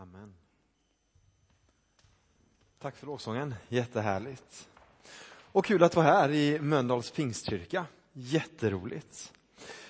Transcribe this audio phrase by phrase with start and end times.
[0.00, 0.34] Amen.
[2.78, 4.68] Tack för lovsången, jättehärligt.
[5.30, 9.32] Och kul att vara här i Mölndals pingstkyrka, jätteroligt.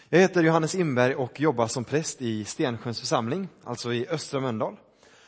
[0.09, 4.77] Jag heter Johannes Imberg och jobbar som präst i Stensjöns församling, alltså i östra Mölndal.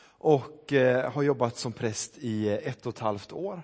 [0.03, 3.63] Och eh, har jobbat som präst i eh, ett och ett halvt år.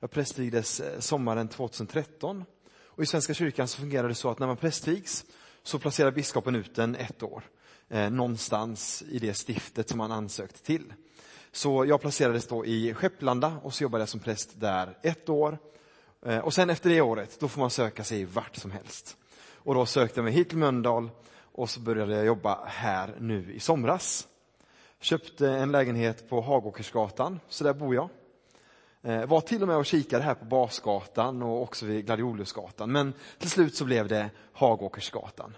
[0.00, 2.44] Jag prästvigdes eh, sommaren 2013.
[2.84, 5.24] Och i Svenska kyrkan så fungerar det så att när man prästvigs
[5.62, 7.42] så placerar biskopen ut en ett år
[7.92, 10.92] eh, någonstans i det stiftet som man ansökt till.
[11.52, 15.58] Så jag placerades då i Skepplanda och så jobbade jag som präst där ett år.
[16.26, 19.16] Eh, och sen efter det året, då får man söka sig vart som helst.
[19.54, 21.10] Och då sökte jag mig hit till Mölndal
[21.52, 24.28] och så började jag jobba här nu i somras.
[25.00, 28.08] Köpte en lägenhet på Hagåkersgatan, så där bor jag.
[29.02, 33.12] Eh, var till och med och kikade här på Basgatan och också vid Gladiolusgatan, men
[33.38, 35.54] till slut så blev det Hagåkersgatan.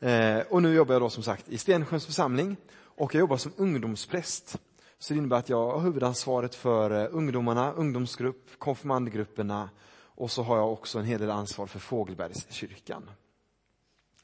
[0.00, 3.52] Eh, och nu jobbar jag då som sagt i Stensjöns församling och jag jobbar som
[3.56, 4.58] ungdomspräst.
[4.98, 9.70] Så det innebär att jag har huvudansvaret för eh, ungdomarna, ungdomsgrupp, konfirmandgrupperna
[10.16, 13.10] och så har jag också en hel del ansvar för Fågelbergskyrkan.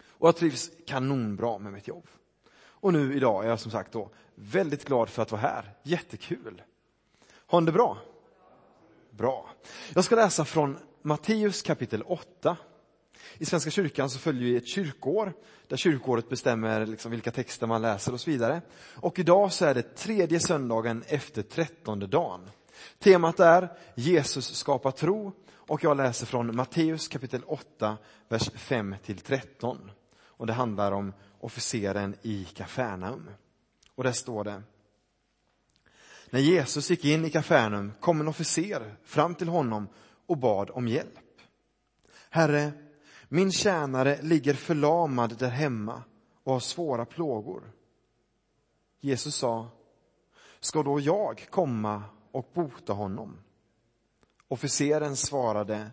[0.05, 2.07] Och jag trivs kanonbra med mitt jobb.
[2.55, 5.75] Och nu idag är jag som sagt då väldigt glad för att vara här.
[5.83, 6.63] Jättekul.
[7.47, 7.99] Har ni det bra?
[9.11, 9.51] Bra.
[9.95, 12.57] Jag ska läsa från Matteus kapitel 8.
[13.39, 15.33] I Svenska kyrkan så följer vi ett kyrkår,
[15.69, 18.63] där kyrkåret bestämmer liksom vilka texter man läser och så vidare.
[18.95, 22.51] Och idag så är det tredje söndagen efter trettonde dagen.
[22.99, 27.97] Temat är Jesus skapar tro och jag läser från Matteus kapitel 8,
[28.29, 29.91] vers 5 till 13.
[30.25, 33.31] Och det handlar om officeren i Kafarnaum.
[33.95, 34.63] Och där står det.
[36.31, 39.89] När Jesus gick in i Kafarnaum kom en officer fram till honom
[40.27, 41.19] och bad om hjälp.
[42.31, 42.73] Herre,
[43.33, 46.03] min tjänare ligger förlamad där hemma
[46.45, 47.73] och har svåra plågor.
[49.01, 49.69] Jesus sa,
[50.61, 53.39] ska då jag komma och bota honom?
[54.49, 55.91] Officeren svarade,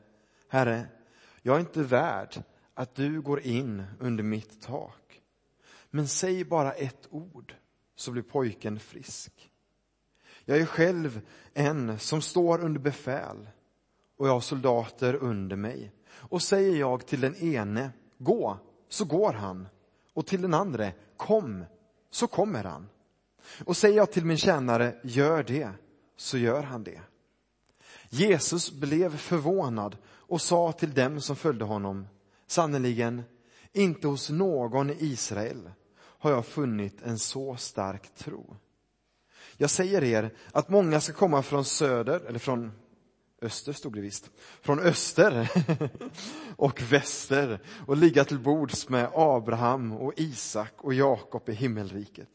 [0.48, 0.88] Herre,
[1.42, 2.44] jag är inte värd
[2.74, 5.22] att du går in under mitt tak.
[5.90, 7.56] Men säg bara ett ord
[7.96, 9.52] så blir pojken frisk.
[10.46, 11.22] Jag är själv
[11.54, 13.50] en som står under befäl
[14.18, 15.92] och jag har soldater under mig.
[16.20, 18.58] Och säger jag till den ene, gå,
[18.90, 19.68] så går han.
[20.14, 21.66] Och till den andra, kom,
[22.12, 22.90] så kommer han.
[23.66, 25.70] Och säger jag till min tjänare, gör det,
[26.18, 27.02] så gör han det.
[28.10, 32.08] Jesus blev förvånad och sa till dem som följde honom,
[32.48, 33.24] sannerligen,
[33.74, 35.70] inte hos någon i Israel
[36.20, 38.56] har jag funnit en så stark tro.
[39.58, 42.72] Jag säger er att många ska komma från söder, eller från
[43.42, 45.50] öster stod det visst, från öster
[46.56, 52.30] och väster och ligga till bords med Abraham och Isak och Jakob i himmelriket.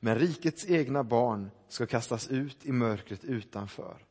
[0.00, 4.04] Men rikets egna barn ska kastas ut i mörkret utanför.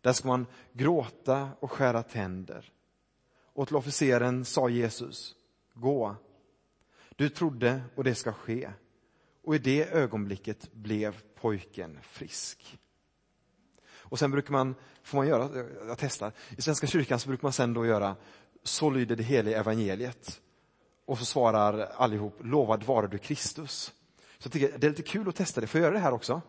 [0.00, 2.72] Där ska man gråta och skära tänder.
[3.58, 5.34] Och till officeren sa Jesus,
[5.74, 6.16] gå.
[7.16, 8.70] Du trodde och det ska ske.
[9.42, 12.78] Och i det ögonblicket blev pojken frisk.
[14.08, 17.42] Och sen brukar man, får man göra, eh, jag testar, i Svenska kyrkan så brukar
[17.42, 18.16] man sen då göra,
[18.62, 20.40] så lyder det heliga evangeliet.
[21.04, 23.92] Och så svarar allihop, lovad vare du Kristus.
[24.38, 26.12] Så jag tycker det är lite kul att testa det, får jag göra det här
[26.12, 26.42] också?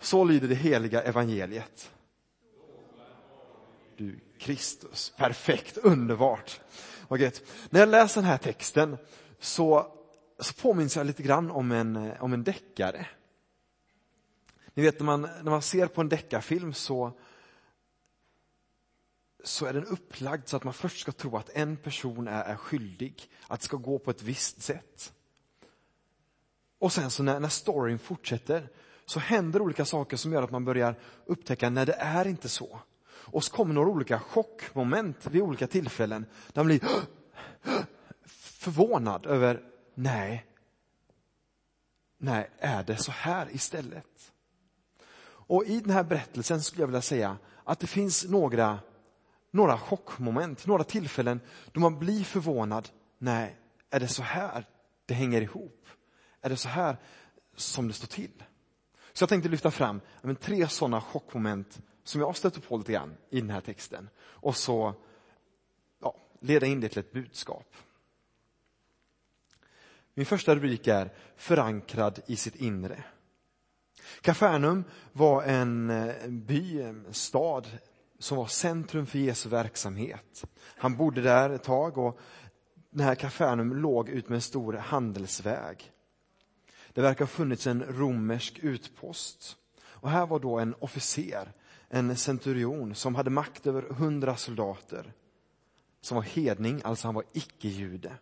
[0.00, 1.90] Så lyder det heliga evangeliet.
[3.96, 6.60] Du Kristus, perfekt, underbart.
[7.08, 7.30] Okay.
[7.70, 8.96] När jag läser den här texten
[9.40, 9.86] så,
[10.38, 13.06] så påminns jag lite grann om en, eh, om en deckare.
[14.74, 17.12] Ni vet när man, när man ser på en deckarfilm så,
[19.44, 22.56] så är den upplagd så att man först ska tro att en person är, är
[22.56, 25.12] skyldig, att det ska gå på ett visst sätt.
[26.78, 28.68] Och sen så när, när storyn fortsätter
[29.04, 32.80] så händer olika saker som gör att man börjar upptäcka när det är inte så.
[33.04, 36.80] Och så kommer några olika chockmoment vid olika tillfällen där man blir
[38.24, 39.62] förvånad över,
[39.94, 40.46] nej,
[42.18, 44.31] nej, är det så här istället?
[45.52, 48.78] Och i den här berättelsen skulle jag vilja säga att det finns några,
[49.50, 51.40] några chockmoment, några tillfällen
[51.72, 52.88] då man blir förvånad.
[53.18, 53.56] Nej,
[53.90, 54.66] är det så här
[55.06, 55.86] det hänger ihop?
[56.40, 56.96] Är det så här
[57.56, 58.44] som det står till?
[59.12, 63.16] Så jag tänkte lyfta fram men, tre sådana chockmoment som jag stötte på lite grann
[63.30, 64.08] i den här texten.
[64.22, 64.94] Och så
[66.00, 67.74] ja, leda in det till ett budskap.
[70.14, 73.04] Min första rubrik är Förankrad i sitt inre.
[74.20, 77.66] Kafarnaum var en eh, by, en stad
[78.18, 80.44] som var centrum för Jesu verksamhet.
[80.58, 82.20] Han bodde där ett tag och
[82.90, 85.92] den här Kafarnaum låg ut med en stor handelsväg.
[86.92, 89.56] Det verkar ha funnits en romersk utpost.
[89.84, 91.52] Och här var då en officer,
[91.88, 95.12] en centurion, som hade makt över hundra soldater.
[96.00, 98.12] Som var hedning, alltså han var icke-jude.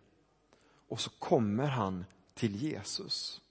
[0.87, 3.41] Och så kommer han till Jesus.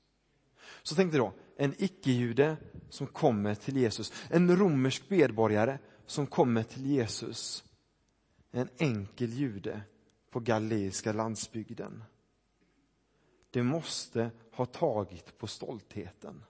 [0.82, 2.56] Så tänkte då, en icke-jude
[2.88, 4.12] som kommer till Jesus.
[4.28, 7.64] En romersk medborgare som kommer till Jesus.
[8.50, 9.82] En enkel jude
[10.30, 12.04] på galileiska landsbygden.
[13.50, 16.44] Det måste ha tagit på stoltheten.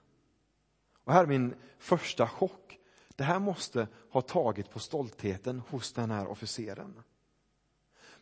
[1.03, 2.79] Och här är min första chock.
[3.15, 7.03] Det här måste ha tagit på stoltheten hos den här officeren.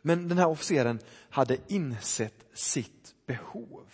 [0.02, 1.00] Men den här officeren
[1.30, 3.86] hade insett sitt behov.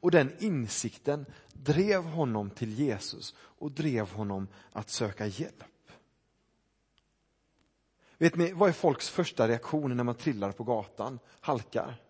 [0.00, 5.64] Och den insikten drev honom till Jesus och drev honom att söka hjälp.
[8.18, 12.02] Vet ni, vad är folks första reaktion när man trillar på gatan, halkar?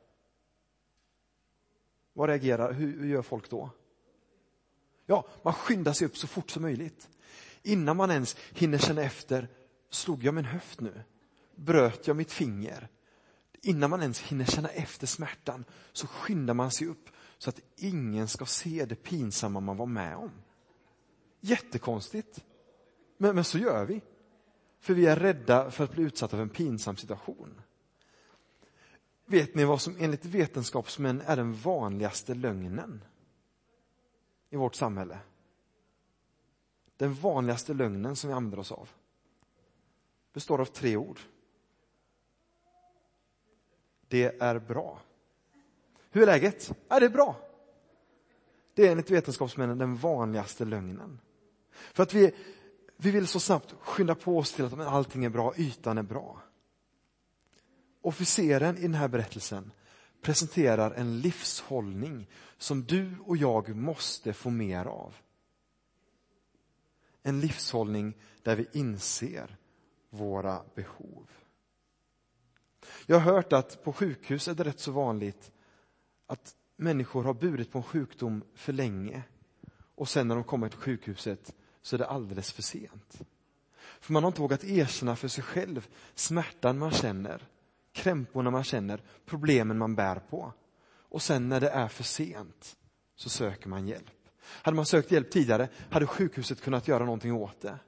[2.13, 3.71] Vad reagerar, hur, hur gör folk då?
[5.07, 7.09] Ja, man skyndar sig upp så fort som möjligt.
[7.63, 9.49] Innan man ens hinner känna efter,
[9.91, 11.03] slog jag min höft nu?
[11.55, 12.89] Bröt jag mitt finger?
[13.63, 17.11] Innan man ens hinner känna efter smärtan så skyndar man sig upp
[17.45, 20.31] så att ingen ska se det pinsamma man var med om.
[21.41, 22.45] Jättekonstigt.
[23.17, 24.03] Men, men så gör vi.
[24.81, 27.61] För vi är rädda för att bli utsatta för en pinsam situation.
[29.27, 33.05] Vet ni vad som enligt vetenskapsmän är den vanligaste lögnen
[34.51, 35.19] i vårt samhälle?
[36.97, 38.91] Den vanligaste lögnen som vi använder oss av
[40.33, 41.21] består av tre ord.
[44.09, 45.01] Det är bra.
[46.15, 46.73] Hur är läget?
[46.89, 47.37] Är det bra?
[48.75, 51.21] Det är enligt vetenskapsmännen den vanligaste lögnen.
[51.71, 52.35] För att vi,
[52.97, 56.43] vi vill så snabbt skynda på oss till att allting är bra, ytan är bra.
[58.01, 59.73] Officeren i den här berättelsen
[60.23, 62.29] presenterar en livshållning
[62.59, 65.15] som du och jag måste få mer av.
[67.23, 69.57] En livshållning där vi inser
[70.11, 71.31] våra behov.
[73.07, 75.51] Jag har hört att på sjukhus är det rätt så vanligt
[76.27, 79.23] att människor har burit på en sjukdom för länge
[79.95, 83.21] och sen när de kommer till sjukhuset så är det alldeles för sent.
[84.01, 87.49] För man har inte vågat erkänna för sig själv smärtan man känner,
[87.93, 90.53] krämporna man känner, problemen man bär på.
[90.87, 92.77] Och sen när det är för sent
[93.15, 94.29] så söker man hjälp.
[94.45, 97.79] Hade man sökt hjälp tidigare hade sjukhuset kunnat göra någonting åt det.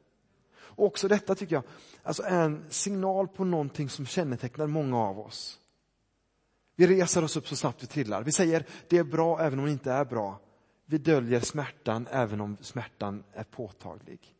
[0.56, 1.64] Och också detta tycker jag
[2.02, 5.60] alltså är en signal på någonting som kännetecknar många av oss.
[6.76, 8.22] Vi reser oss upp så snabbt vi trillar.
[8.22, 10.40] Vi säger det är bra även om det inte är bra.
[10.84, 14.34] Vi döljer smärtan även om smärtan är påtaglig.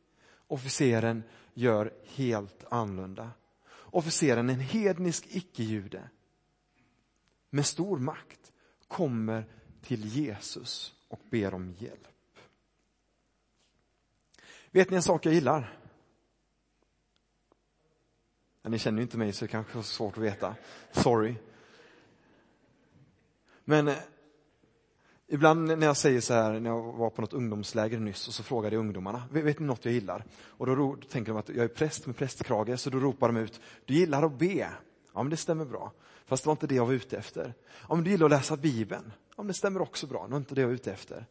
[0.47, 1.23] Officeren
[1.55, 3.31] gör helt annorlunda.
[3.71, 6.09] Officeren, en hednisk icke-jude
[7.51, 8.53] med stor makt,
[8.89, 9.45] kommer
[9.83, 12.09] till Jesus och ber om hjälp.
[14.71, 15.79] Vet ni en sak jag gillar?
[18.63, 20.55] Ni känner ju inte mig så det kanske är svårt att veta.
[20.93, 21.35] Sorry.
[23.69, 23.95] Men eh,
[25.29, 28.43] ibland när jag säger så här, när jag var på något ungdomsläger nyss och så
[28.43, 30.25] frågade jag ungdomarna, vet ni något jag gillar?
[30.43, 33.61] Och då tänker de att jag är präst med prästkrage, så då ropar de ut,
[33.85, 34.71] du gillar att be?
[35.15, 35.93] Ja, men det stämmer bra.
[36.27, 37.55] Fast det var inte det jag var ute efter.
[37.89, 39.13] Ja, men du gillar att läsa Bibeln?
[39.29, 40.25] Ja, men det stämmer också bra.
[40.25, 41.27] Det var inte det jag var ute efter.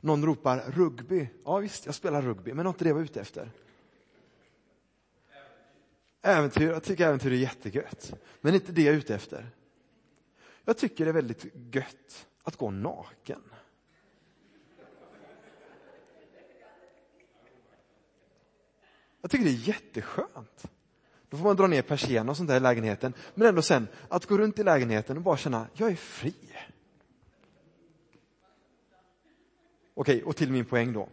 [0.00, 1.28] Någon ropar rugby.
[1.44, 3.50] Ja, visst, jag spelar rugby, men det var inte det jag var ute efter.
[6.22, 8.14] Äventyr, jag tycker äventyr är jättegött.
[8.40, 9.46] Men inte det jag är ute efter.
[10.68, 13.42] Jag tycker det är väldigt gött att gå naken.
[19.20, 20.70] Jag tycker det är jätteskönt.
[21.28, 23.14] Då får man dra ner persiennen och sånt där i lägenheten.
[23.34, 26.34] Men ändå sen, att gå runt i lägenheten och bara känna, jag är fri.
[29.94, 31.08] Okej, och till min poäng då.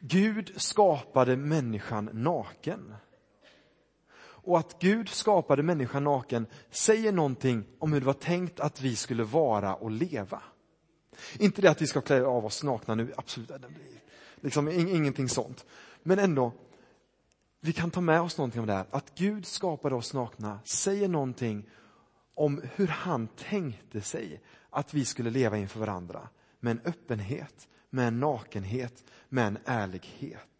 [0.00, 2.94] Gud skapade människan naken.
[4.44, 8.96] Och att Gud skapade människan naken säger någonting om hur det var tänkt att vi
[8.96, 10.42] skulle vara och leva.
[11.38, 13.50] Inte det att vi ska klä av oss nakna nu, absolut,
[14.36, 15.66] liksom ingenting sånt.
[16.02, 16.52] Men ändå,
[17.60, 18.86] vi kan ta med oss någonting av det här.
[18.90, 21.68] Att Gud skapade oss nakna säger någonting
[22.34, 26.28] om hur han tänkte sig att vi skulle leva inför varandra.
[26.60, 30.53] Med en öppenhet, med en nakenhet, med en ärlighet.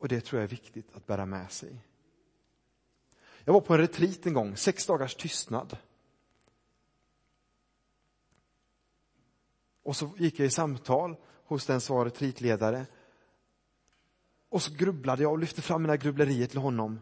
[0.00, 1.76] Och det tror jag är viktigt att bära med sig.
[3.44, 5.76] Jag var på en retreat en gång, sex dagars tystnad.
[9.82, 12.86] Och så gick jag i samtal hos den som var retreatledare.
[14.48, 17.00] Och så grubblade jag och lyfte fram mina grubblerier till honom.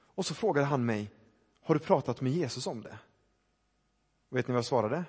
[0.00, 1.10] Och så frågade han mig,
[1.62, 2.98] har du pratat med Jesus om det?
[4.28, 5.04] Och vet ni vad jag svarade?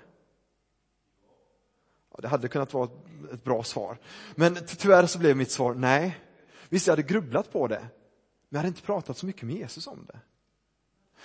[2.10, 2.90] Ja, det hade kunnat vara
[3.32, 3.98] ett bra svar.
[4.34, 6.18] Men tyvärr så blev mitt svar nej.
[6.70, 7.88] Visst, jag hade grubblat på det, men
[8.48, 10.18] jag hade inte pratat så mycket med Jesus om det.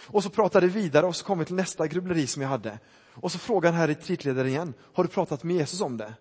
[0.08, 2.80] Och så pratade vi vidare och så kom vi till nästa grubbleri som jag hade.
[3.14, 6.14] Och så frågade han retreatledaren igen, har du pratat med Jesus om det?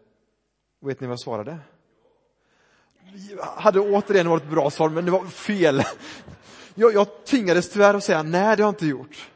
[0.80, 1.58] Och vet ni vad jag svarade?
[3.40, 5.82] hade återigen varit ett bra svar, men det var fel.
[6.74, 9.30] Jag, jag tvingades tyvärr att säga nej, det har jag inte gjort.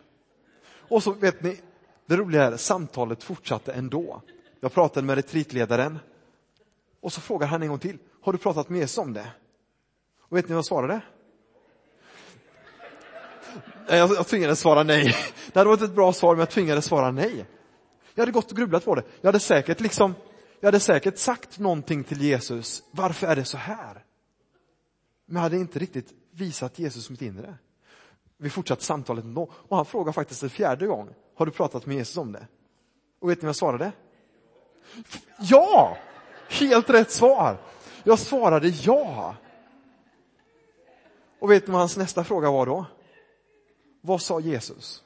[0.89, 1.61] Och så vet ni,
[2.07, 4.23] det roliga är, samtalet fortsatte ändå.
[4.61, 5.99] Jag pratade med retreatledaren
[7.01, 9.27] och så frågar han en gång till, har du pratat med Jesus om det?
[10.29, 11.01] Och vet ni vad jag svarade?
[13.89, 15.15] Jag, jag tvingades svara nej.
[15.53, 17.47] Det hade varit ett bra svar, men jag tvingades svara nej.
[18.15, 19.03] Jag hade gått och grubblat på det.
[19.21, 20.15] Jag hade säkert liksom,
[20.61, 22.83] jag hade säkert sagt någonting till Jesus.
[22.91, 24.05] Varför är det så här?
[25.27, 27.55] Men jag hade inte riktigt visat Jesus mitt inre.
[28.37, 31.09] Vi fortsatte samtalet ändå och han frågade faktiskt en fjärde gång.
[31.37, 32.47] Har du pratat med Jesus om det?
[33.21, 33.93] Och vet ni vad jag svarade?
[35.39, 35.97] Ja!
[36.49, 37.57] Helt rätt svar.
[38.05, 39.37] Jag svarade ja.
[41.39, 42.87] Och vet ni vad hans nästa fråga var då?
[44.01, 45.05] Vad sa Jesus?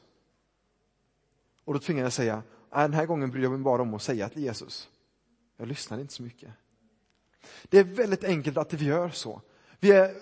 [1.65, 4.29] Och då tvingade jag säga, den här gången bryr jag mig bara om att säga
[4.29, 4.89] till Jesus.
[5.57, 6.51] Jag lyssnade inte så mycket.
[7.65, 9.41] Det är väldigt enkelt att vi gör så.
[9.81, 10.15] Vi är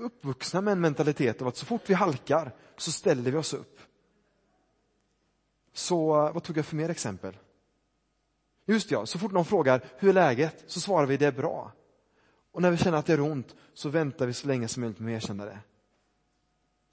[0.00, 3.80] uppvuxna med en mentalitet av att så fort vi halkar så ställer vi oss upp.
[5.72, 7.36] Så eh, vad tog jag för mer exempel?
[8.66, 11.72] Just ja, så fort någon frågar hur är läget så svarar vi det är bra.
[12.56, 14.98] Och när vi känner att det är ont så väntar vi så länge som möjligt
[14.98, 15.58] med att erkänna det.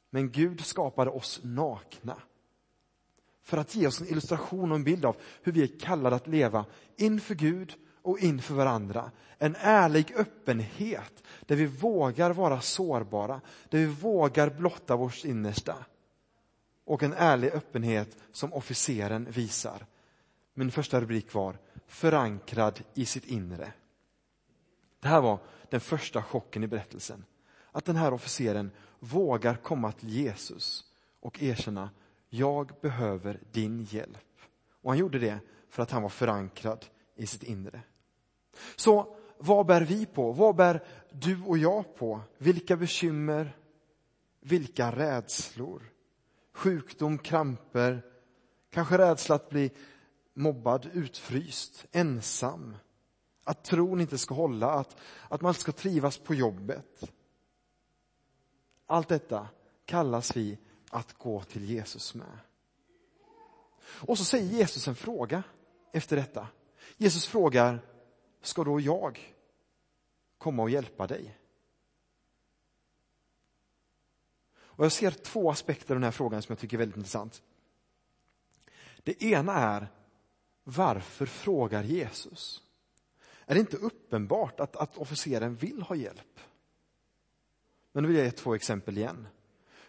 [0.10, 2.18] Men Gud skapade oss nakna
[3.42, 6.28] för att ge oss en illustration och en bild av hur vi är kallade att
[6.28, 6.66] leva
[6.96, 9.12] inför Gud och inför varandra.
[9.38, 15.76] En ärlig öppenhet där vi vågar vara sårbara, där vi vågar blotta vårt innersta.
[16.86, 19.86] Och en ärlig öppenhet som officeren visar.
[20.54, 23.74] Min första rubrik var förankrad i sitt inre.
[25.04, 27.26] Det här var den första chocken i berättelsen.
[27.72, 30.84] Att den här officeren vågar komma till Jesus
[31.20, 31.90] och erkänna,
[32.30, 34.42] jag behöver din hjälp.
[34.82, 37.82] Och han gjorde det för att han var förankrad i sitt inre.
[38.76, 40.32] Så vad bär vi på?
[40.32, 42.22] Vad bär du och jag på?
[42.38, 43.58] Vilka bekymmer?
[44.40, 45.82] Vilka rädslor?
[46.54, 48.02] Sjukdom, kramper,
[48.70, 49.72] kanske rädsla att bli
[50.34, 52.76] mobbad, utfryst, ensam.
[53.44, 54.98] Att tron inte ska hålla, att,
[55.30, 57.12] att man inte ska trivas på jobbet.
[58.86, 59.48] Allt detta
[59.86, 60.58] kallas vi
[60.90, 62.40] att gå till Jesus med.
[63.86, 65.44] Och så säger Jesus en fråga
[65.92, 66.48] efter detta.
[66.98, 67.80] Jesus frågar,
[68.42, 69.36] ska då jag
[70.38, 71.38] komma och hjälpa dig?
[74.76, 77.44] Och jag ser två aspekter av den här frågan som jag tycker är väldigt intressant.
[79.04, 79.88] Det ena är,
[80.64, 82.63] varför frågar Jesus?
[83.46, 86.40] Är det inte uppenbart att, att officeren vill ha hjälp?
[87.92, 89.28] Men nu vill jag ge två exempel igen.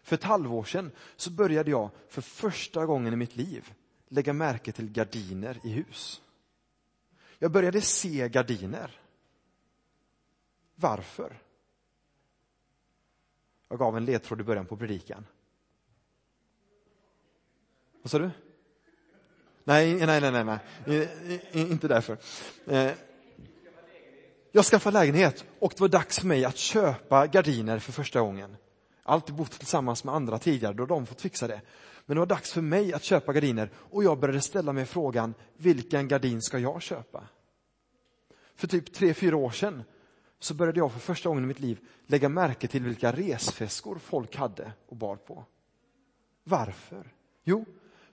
[0.03, 3.75] För ett halvår sedan så började jag för första gången i mitt liv
[4.09, 6.23] lägga märke till gardiner i hus.
[7.39, 9.01] Jag började se gardiner.
[10.75, 11.43] Varför?
[13.69, 15.27] Jag gav en ledtråd i början på predikan.
[18.03, 18.31] Vad sa du?
[19.65, 21.41] Nej, nej, nej, nej, nej.
[21.53, 22.19] inte därför.
[22.67, 22.93] Eh,
[24.57, 28.57] jag skaffade lägenhet och det var dags för mig att köpa gardiner för första gången.
[29.03, 31.61] Alltid bott tillsammans med andra tidigare, då de fått fixa det.
[32.07, 35.35] Men det var dags för mig att köpa gardiner och jag började ställa mig frågan,
[35.57, 37.29] vilken gardin ska jag köpa?
[38.55, 39.83] För typ tre, fyra år sedan
[40.39, 44.37] så började jag för första gången i mitt liv lägga märke till vilka resväskor folk
[44.37, 45.45] hade och bar på.
[46.45, 47.13] Varför?
[47.45, 47.65] Jo,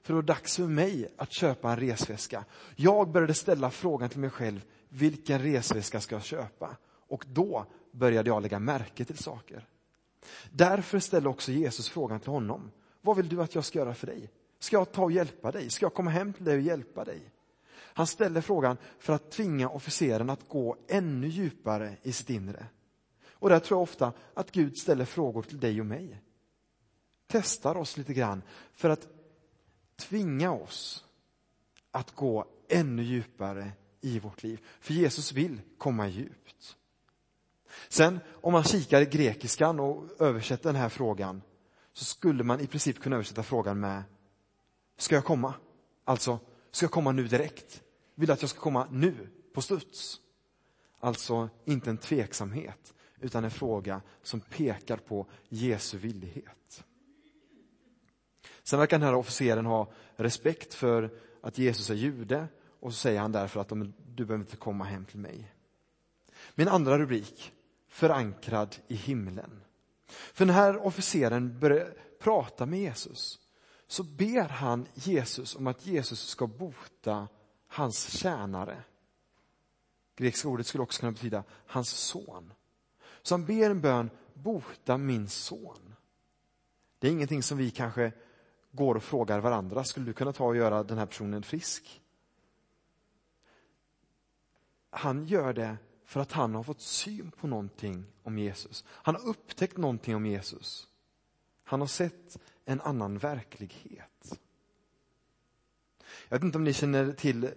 [0.02, 2.46] för det var dags för mig att köpa en resväska.
[2.76, 6.78] Jag började ställa frågan till mig själv, vilken resväska ska jag köpa?
[6.88, 9.68] Och då började jag lägga märke till saker.
[10.52, 12.72] Därför ställde också Jesus frågan till honom.
[13.02, 14.30] Vad vill du att jag ska göra för dig?
[14.60, 15.70] Ska jag ta och hjälpa dig?
[15.70, 17.22] Ska jag komma hem till dig och hjälpa dig?
[17.74, 22.66] Han ställer frågan för att tvinga officeren att gå ännu djupare i sitt inre.
[23.30, 26.22] Och där tror jag ofta att Gud ställer frågor till dig och mig.
[27.28, 28.42] Testar oss lite grann
[28.74, 29.08] för att
[29.96, 31.06] tvinga oss
[31.92, 34.62] att gå ännu djupare i vårt liv.
[34.79, 36.77] För Jesus vill komma djupt.
[37.89, 41.41] Sen om man kikar i grekiskan och översätter den här frågan
[41.93, 44.03] så skulle man i princip kunna översätta frågan med
[44.98, 45.53] Ska jag komma?
[46.05, 46.39] Alltså,
[46.72, 47.84] ska jag komma nu direkt?
[48.15, 50.22] Vill du att jag ska komma nu, på studs?
[51.00, 56.84] Alltså inte en tveksamhet, utan en fråga som pekar på Jesu villighet.
[58.63, 61.10] Sen verkar den här officeren ha respekt för
[61.41, 62.48] att Jesus är jude
[62.82, 63.70] och så säger han därför att
[64.16, 65.54] du behöver inte komma hem till mig.
[66.56, 67.54] Min andra rubrik,
[67.88, 69.62] förankrad i himlen.
[70.08, 73.40] För den här officeren börjar prata med Jesus
[73.88, 77.28] så ber han Jesus om att Jesus ska bota
[77.68, 78.84] hans tjänare.
[80.16, 82.54] Grekiska ordet skulle också kunna betyda hans son.
[83.22, 85.96] Så han ber en bön, bota min son.
[87.00, 88.12] Det är ingenting som vi kanske
[88.72, 92.00] går och frågar varandra, skulle du kunna ta och göra den här personen frisk?
[94.92, 98.86] Han gör det för att han har fått syn på någonting om Jesus.
[98.90, 100.88] Han har upptäckt någonting om Jesus.
[101.64, 104.40] Han har sett en annan verklighet.
[106.28, 107.54] Jag vet inte om ni känner till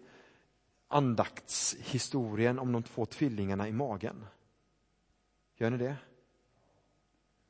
[0.88, 4.26] andaktshistorien om de två tvillingarna i magen.
[5.56, 5.96] Gör ni det?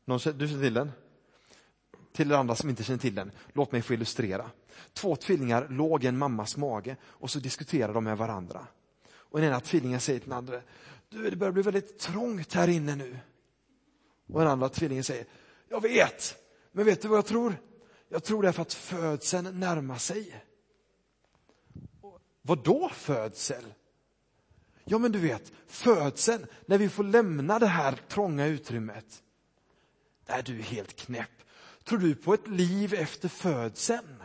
[0.04, 0.92] Någon, du känner till den?
[2.12, 4.50] Till er andra som inte känner till den, låt mig få illustrera.
[4.92, 8.66] Två tvillingar låg i en mammas mage och så diskuterade de med varandra.
[9.34, 10.60] Och den ena tvillingen säger till den andra,
[11.08, 13.18] du det börjar bli väldigt trångt här inne nu.
[14.32, 15.26] Och den andra tvillingen säger,
[15.68, 16.36] jag vet,
[16.72, 17.56] men vet du vad jag tror?
[18.08, 20.44] Jag tror det är för att födseln närmar sig.
[22.42, 23.74] Vad då födsel?
[24.84, 29.22] Ja, men du vet, födseln, när vi får lämna det här trånga utrymmet.
[30.26, 31.42] Nej, du är helt knäpp.
[31.84, 34.22] Tror du på ett liv efter födseln?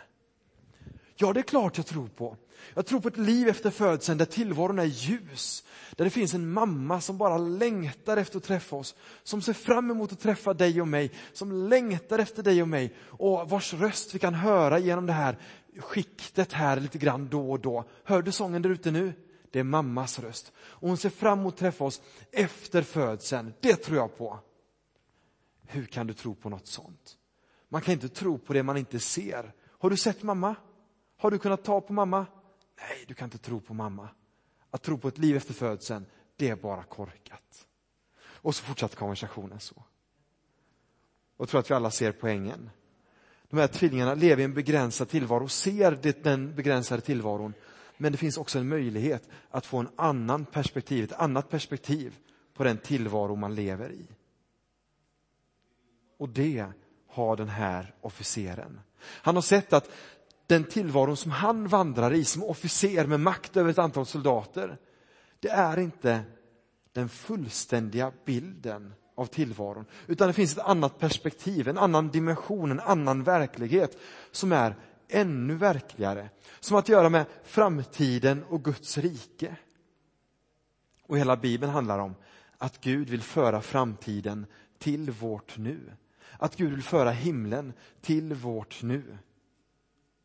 [1.21, 2.37] Ja, det är klart jag tror på.
[2.73, 5.63] Jag tror på ett liv efter födseln där tillvaron är ljus.
[5.95, 8.95] Där det finns en mamma som bara längtar efter att träffa oss.
[9.23, 11.11] Som ser fram emot att träffa dig och mig.
[11.33, 12.95] Som längtar efter dig och mig.
[12.99, 15.37] Och vars röst vi kan höra genom det här
[15.79, 17.83] skiktet här lite grann då och då.
[18.03, 19.13] Hör du sången där ute nu?
[19.51, 20.51] Det är mammas röst.
[20.59, 23.53] Och hon ser fram emot att träffa oss efter födseln.
[23.59, 24.39] Det tror jag på.
[25.67, 27.17] Hur kan du tro på något sånt?
[27.69, 29.53] Man kan inte tro på det man inte ser.
[29.79, 30.55] Har du sett mamma?
[31.19, 32.25] Har du kunnat ta på mamma?
[32.77, 34.09] Nej, du kan inte tro på mamma.
[34.71, 37.67] Att tro på ett liv efter födseln, det är bara korkat.
[38.21, 39.75] Och så fortsatte konversationen så.
[41.37, 42.69] Och jag tror att vi alla ser poängen.
[43.49, 47.53] De här tvillingarna lever i en begränsad tillvaro, ser det, den begränsade tillvaron.
[47.97, 52.17] Men det finns också en möjlighet att få en annan perspektiv, ett annat perspektiv
[52.53, 54.07] på den tillvaro man lever i.
[56.17, 56.65] Och det
[57.07, 58.79] har den här officeren.
[58.99, 59.89] Han har sett att
[60.49, 64.77] den tillvaron som han vandrar i som officer med makt över ett antal soldater,
[65.39, 66.21] det är inte
[66.93, 72.79] den fullständiga bilden av tillvaron, utan det finns ett annat perspektiv, en annan dimension, en
[72.79, 73.97] annan verklighet
[74.31, 74.75] som är
[75.07, 79.55] ännu verkligare, som har att göra med framtiden och Guds rike.
[81.03, 82.15] Och hela Bibeln handlar om
[82.57, 84.45] att Gud vill föra framtiden
[84.77, 85.79] till vårt nu.
[86.37, 89.17] Att Gud vill föra himlen till vårt nu.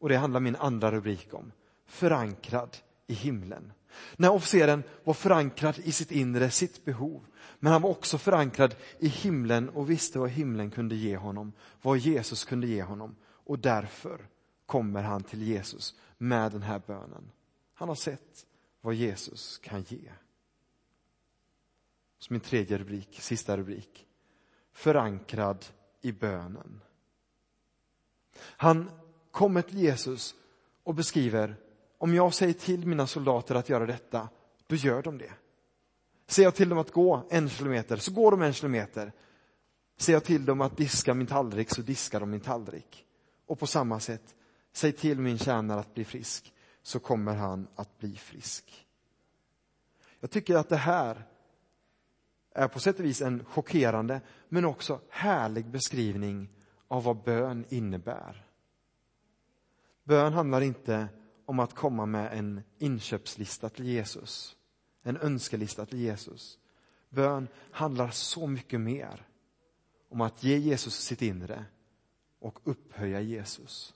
[0.04, 1.52] Och det handlar min andra rubrik om.
[1.86, 3.72] Förankrad i himlen.
[4.16, 7.26] När officeren var förankrad i sitt inre, sitt behov.
[7.58, 11.52] Men han var också förankrad i himlen och visste vad himlen kunde ge honom.
[11.82, 13.16] Vad Jesus kunde ge honom.
[13.26, 14.28] Och därför
[14.66, 17.30] kommer han till Jesus med den här bönen.
[17.74, 18.46] Han har sett
[18.80, 20.10] vad Jesus kan ge.
[22.18, 24.06] Så min tredje rubrik, sista rubrik.
[24.72, 25.66] Förankrad
[26.00, 26.80] i bönen.
[28.38, 28.90] Han
[29.34, 30.34] kommer till Jesus
[30.84, 31.56] och beskriver,
[31.98, 34.28] om jag säger till mina soldater att göra detta,
[34.66, 35.32] då gör de det.
[36.26, 39.12] Säger jag till dem att gå en kilometer, så går de en kilometer.
[39.96, 43.04] Säger jag till dem att diska min tallrik, så diskar de min tallrik.
[43.46, 44.34] Och på samma sätt,
[44.72, 48.86] säg till min tjänare att bli frisk, så kommer han att bli frisk.
[50.20, 51.26] Jag tycker att det här
[52.54, 56.48] är på sätt och vis en chockerande, men också härlig beskrivning
[56.88, 58.43] av vad bön innebär.
[60.04, 61.08] Bön handlar inte
[61.46, 64.56] om att komma med en inköpslista till Jesus,
[65.02, 66.58] en önskelista till Jesus.
[67.10, 69.26] Bön handlar så mycket mer
[70.08, 71.64] om att ge Jesus sitt inre
[72.40, 73.94] och upphöja Jesus.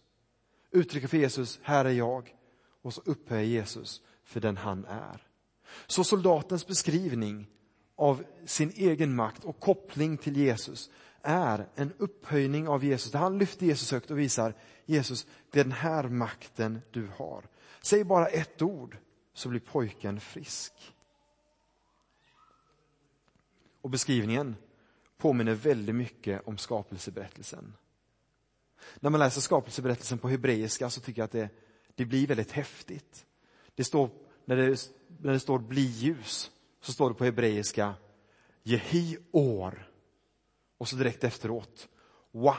[0.70, 2.34] Uttrycka för Jesus, här är jag,
[2.82, 5.26] och så upphöja Jesus för den han är.
[5.86, 7.46] Så soldatens beskrivning
[7.96, 10.90] av sin egen makt och koppling till Jesus
[11.22, 14.54] är en upphöjning av Jesus, där han lyfter Jesus högt och visar
[14.86, 17.44] Jesus, det är den här makten du har.
[17.80, 18.96] Säg bara ett ord
[19.32, 20.72] så blir pojken frisk.
[23.80, 24.56] Och beskrivningen
[25.18, 27.74] påminner väldigt mycket om skapelseberättelsen.
[29.00, 31.48] När man läser skapelseberättelsen på hebreiska så tycker jag att det,
[31.94, 33.26] det blir väldigt häftigt.
[33.74, 34.10] Det står,
[34.44, 36.50] när, det, när det står bli ljus
[36.80, 37.94] så står det på hebreiska
[38.62, 39.87] Jehi år.
[40.78, 41.88] Och så direkt efteråt
[42.30, 42.56] Wa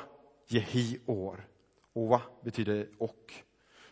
[0.47, 1.47] Jehi år.
[1.93, 3.33] Och wa betyder och.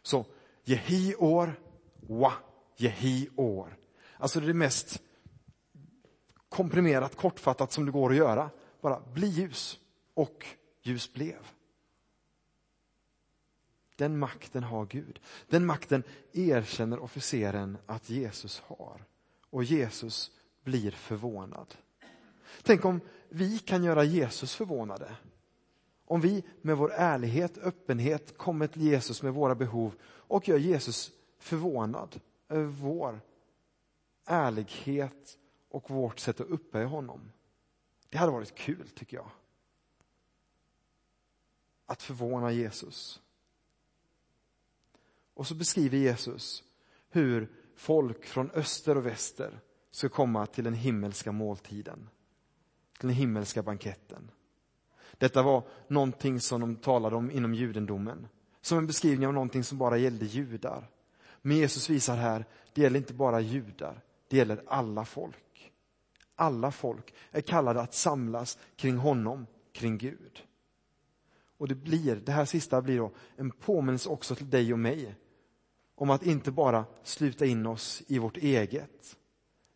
[0.01, 0.25] Så
[0.63, 1.59] Jehi år,
[1.99, 2.33] wa
[2.77, 3.77] Jehi år.
[4.17, 5.01] Alltså det är det mest
[6.49, 8.49] komprimerat, kortfattat som det går att göra.
[8.81, 9.79] Bara bli ljus.
[10.13, 10.45] Och
[10.81, 11.47] ljus blev.
[13.95, 15.19] Den makten har Gud.
[15.47, 19.05] Den makten erkänner officeren att Jesus har.
[19.49, 20.31] Och Jesus
[20.63, 21.75] blir förvånad.
[22.63, 25.15] Tänk om vi kan göra Jesus förvånade.
[26.05, 31.11] Om vi med vår ärlighet, öppenhet kommer till Jesus med våra behov och gör Jesus
[31.37, 33.21] förvånad över vår
[34.25, 35.37] ärlighet
[35.69, 37.31] och vårt sätt att upphöja honom.
[38.09, 39.31] Det hade varit kul, tycker jag.
[41.85, 43.21] Att förvåna Jesus.
[45.33, 46.63] Och så beskriver Jesus
[47.09, 49.59] hur folk från öster och väster
[49.91, 52.09] ska komma till den himmelska måltiden.
[52.97, 54.31] Till den himmelska banketten.
[55.17, 58.27] Detta var någonting som de talade om inom judendomen.
[58.61, 60.89] Som en beskrivning av någonting som bara gällde judar.
[61.41, 65.71] Men Jesus visar här, det gäller inte bara judar, det gäller alla folk.
[66.35, 70.43] Alla folk är kallade att samlas kring honom, kring Gud.
[71.57, 75.15] Och det blir, det här sista blir då en påminnelse också till dig och mig
[75.95, 79.17] om att inte bara sluta in oss i vårt eget,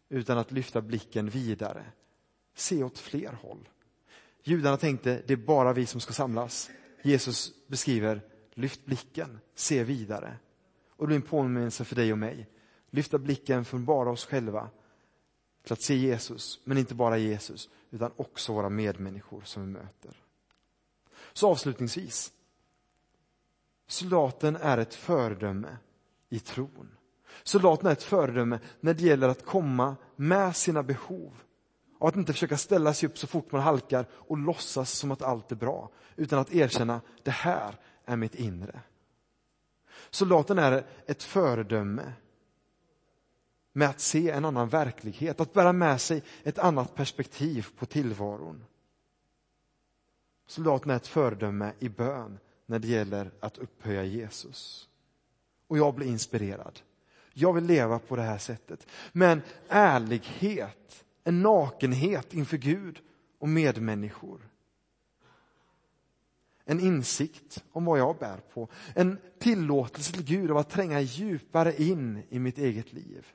[0.10, 1.86] utan att lyfta blicken vidare.
[2.54, 3.70] Se åt fler håll.
[4.44, 6.70] Judarna tänkte, det är bara vi som ska samlas.
[7.02, 8.22] Jesus beskriver,
[8.54, 10.38] lyft blicken, se vidare.
[10.90, 12.48] Och det blir en påminnelse för dig och mig.
[12.90, 14.70] Lyfta blicken från bara oss själva
[15.64, 20.24] till att se Jesus, men inte bara Jesus, utan också våra medmänniskor som vi möter.
[21.34, 22.34] Så avslutningsvis.
[23.88, 25.78] Soldaten är ett föredöme
[26.30, 26.92] i tron.
[27.44, 31.34] Soldaten är ett föredöme när det gäller att komma med sina behov.
[32.02, 35.22] Och att inte försöka ställa sig upp så fort man halkar och låtsas som att
[35.22, 35.90] allt är bra.
[36.16, 38.82] Utan att erkänna, det här är mitt inre.
[40.10, 42.14] Soldaten är ett föredöme
[43.74, 48.66] med att se en annan verklighet, att bära med sig ett annat perspektiv på tillvaron.
[50.48, 54.90] Soldaten är ett föredöme i bön när det gäller att upphöja Jesus.
[55.68, 56.80] Och jag blir inspirerad.
[57.34, 58.88] Jag vill leva på det här sättet.
[59.12, 63.02] Men ärlighet, en nakenhet inför Gud
[63.40, 64.50] och medmänniskor.
[66.66, 68.70] En insikt om vad jag bär på.
[68.96, 73.28] En tillåtelse till Gud av att tränga djupare in i mitt eget liv.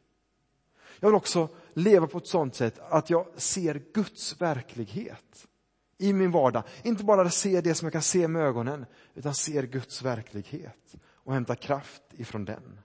[1.00, 5.48] Jag vill också leva på ett sådant sätt att jag ser Guds verklighet
[5.98, 6.62] i min vardag.
[6.82, 11.34] Inte bara ser det som jag kan se med ögonen, utan ser Guds verklighet och
[11.34, 12.80] hämtar kraft ifrån den.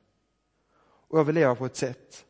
[0.81, 2.25] Och jag vill leva på ett sätt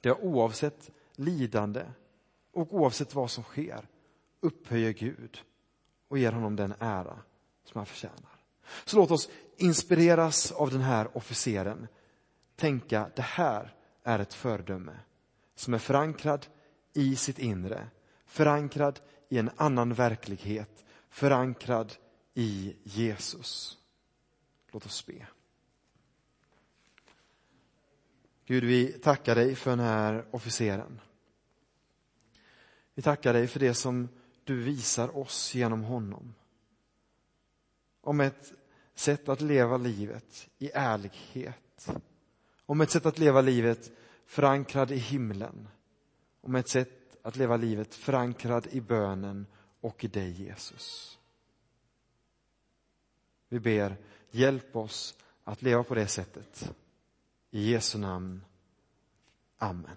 [0.00, 1.84] där jag oavsett lidande
[2.52, 3.88] och oavsett vad som sker
[4.40, 5.42] upphöjer Gud
[6.08, 7.18] och ger honom den ära
[7.64, 8.40] som han förtjänar.
[8.84, 11.88] Så låt oss inspireras av den här officeren.
[12.56, 14.98] Tänka, det här är ett föredöme
[15.54, 16.46] som är förankrad
[16.92, 17.88] i sitt inre,
[18.26, 21.92] förankrad i en annan verklighet, förankrad
[22.34, 23.78] i Jesus.
[24.72, 25.26] Låt oss be.
[28.46, 31.00] Gud, vi tackar dig för den här officeren.
[32.96, 34.08] Vi tackar dig för det som
[34.44, 36.34] du visar oss genom honom.
[38.00, 38.52] Om ett
[38.94, 41.90] sätt att leva livet i ärlighet.
[42.66, 43.90] Om ett sätt att leva livet
[44.26, 45.68] förankrad i himlen.
[46.40, 49.46] Om ett sätt att leva livet förankrad i bönen
[49.80, 51.18] och i dig Jesus.
[53.48, 53.96] Vi ber,
[54.30, 56.72] hjälp oss att leva på det sättet.
[57.50, 58.44] I Jesu namn.
[59.58, 59.96] Amen.